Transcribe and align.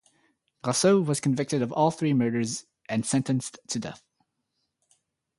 Garceau 0.63 0.99
was 1.05 1.19
convicted 1.19 1.61
of 1.61 1.71
all 1.73 1.91
three 1.91 2.11
murders 2.11 2.65
and 2.89 3.05
sentenced 3.05 3.59
to 3.67 3.77
death. 3.77 4.01